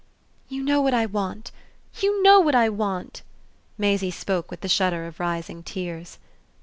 [0.49, 1.51] "You know what I want,
[1.99, 3.21] you know what I want!"
[3.77, 6.17] Maisie spoke with the shudder of rising tears.